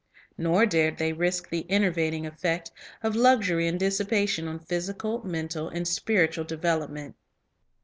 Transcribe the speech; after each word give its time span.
Nor 0.35 0.65
dared 0.65 0.97
they 0.97 1.13
risk 1.13 1.47
the 1.49 1.69
enervating 1.69 2.25
effect 2.25 2.71
of 3.03 3.15
luxury 3.15 3.67
and 3.67 3.79
dissipation 3.79 4.47
on 4.47 4.57
physical, 4.57 5.23
mental, 5.23 5.69
and 5.69 5.87
spiritual 5.87 6.43
development. 6.43 7.15